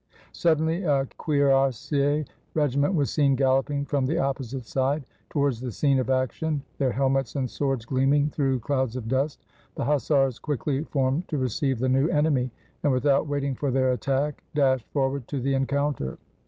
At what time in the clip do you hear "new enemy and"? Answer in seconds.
11.87-12.91